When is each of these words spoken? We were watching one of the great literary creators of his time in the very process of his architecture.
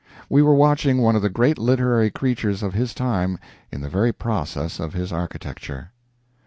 We 0.31 0.41
were 0.41 0.55
watching 0.55 0.97
one 0.97 1.15
of 1.15 1.21
the 1.21 1.29
great 1.29 1.59
literary 1.59 2.09
creators 2.09 2.63
of 2.63 2.73
his 2.73 2.95
time 2.95 3.37
in 3.71 3.81
the 3.81 3.87
very 3.87 4.11
process 4.11 4.79
of 4.79 4.93
his 4.95 5.13
architecture. 5.13 5.91